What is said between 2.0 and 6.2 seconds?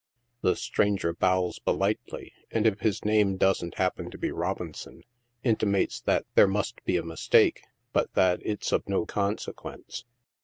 ly, and if his name doesn't happen to be Robinson, intimates